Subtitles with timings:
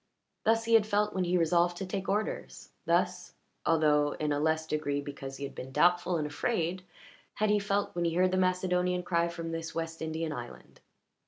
[0.45, 3.35] Thus had he felt when he resolved to take orders, thus,
[3.67, 6.81] although in a less degree, because he had been doubtful and afraid,
[7.35, 10.79] had he felt when he heard the Macedonian cry from this West Indian island.